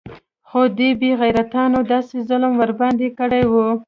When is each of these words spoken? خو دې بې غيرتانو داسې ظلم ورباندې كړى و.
خو 0.49 0.61
دې 0.77 0.89
بې 0.99 1.11
غيرتانو 1.21 1.79
داسې 1.91 2.15
ظلم 2.29 2.53
ورباندې 2.57 3.07
كړى 3.17 3.43
و. 3.51 3.53